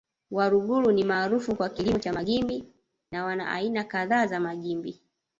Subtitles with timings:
[0.31, 2.63] Waluguru ni maarufu kwa kilimo cha magimbi
[3.11, 5.01] na wana aina kadhaa za magimbi